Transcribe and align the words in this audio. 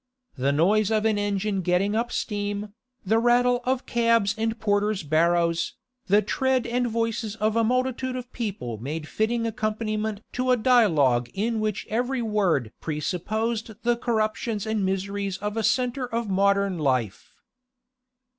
The 0.35 0.51
noise 0.51 0.89
of 0.89 1.05
an 1.05 1.19
engine 1.19 1.61
getting 1.61 1.95
up 1.95 2.11
steam, 2.11 2.73
the 3.05 3.19
rattle 3.19 3.61
of 3.65 3.85
cabs 3.85 4.33
and 4.35 4.59
porters' 4.59 5.03
barrows, 5.03 5.75
the 6.07 6.23
tread 6.23 6.65
and 6.65 6.87
voices 6.87 7.35
of 7.35 7.55
a 7.55 7.63
multitude 7.63 8.15
of 8.15 8.33
people 8.33 8.79
made 8.79 9.07
fitting 9.07 9.45
accompaniment 9.45 10.21
to 10.31 10.49
a 10.49 10.57
dialogue 10.57 11.29
which 11.35 11.85
in 11.85 11.93
every 11.93 12.23
word 12.23 12.71
presupposed 12.81 13.79
the 13.83 13.95
corruptions 13.95 14.65
and 14.65 14.83
miseries 14.83 15.37
of 15.37 15.55
a 15.55 15.61
centre 15.61 16.07
of 16.07 16.27
modern 16.31 16.79
life. 16.79 17.35